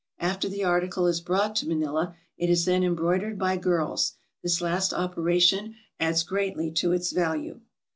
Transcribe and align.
After 0.17 0.49
the 0.49 0.63
article 0.63 1.05
is 1.05 1.21
brought 1.21 1.55
to 1.57 1.67
Manila, 1.67 2.15
it 2.35 2.49
is 2.49 2.65
then 2.65 2.83
embroidered 2.83 3.37
by 3.37 3.55
girls; 3.55 4.13
this 4.41 4.59
last 4.59 4.93
operation 4.95 5.75
adds 5.99 6.23
greatly 6.23 6.71
to 6.71 6.91
its 6.91 7.11
value. 7.11 7.61